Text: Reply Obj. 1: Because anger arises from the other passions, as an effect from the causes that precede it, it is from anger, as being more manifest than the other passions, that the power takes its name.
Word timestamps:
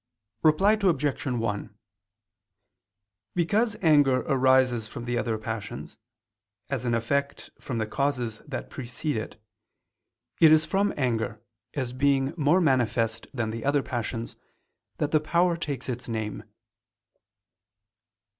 Reply 0.41 0.71
Obj. 0.81 1.25
1: 1.27 1.77
Because 3.35 3.75
anger 3.83 4.21
arises 4.23 4.87
from 4.87 5.05
the 5.05 5.15
other 5.15 5.37
passions, 5.37 5.95
as 6.71 6.85
an 6.85 6.95
effect 6.95 7.51
from 7.59 7.77
the 7.77 7.85
causes 7.85 8.39
that 8.47 8.71
precede 8.71 9.15
it, 9.15 9.39
it 10.39 10.51
is 10.51 10.65
from 10.65 10.91
anger, 10.97 11.39
as 11.75 11.93
being 11.93 12.33
more 12.35 12.59
manifest 12.59 13.27
than 13.31 13.51
the 13.51 13.63
other 13.63 13.83
passions, 13.83 14.37
that 14.97 15.11
the 15.11 15.19
power 15.19 15.55
takes 15.55 15.87
its 15.87 16.09
name. 16.09 16.45